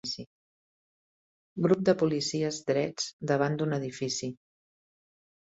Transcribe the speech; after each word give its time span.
Grup 1.65 1.83
de 1.89 1.95
policies 1.99 2.57
drets 2.73 3.11
davant 3.33 3.61
d'un 3.61 3.79
edifici. 3.79 4.33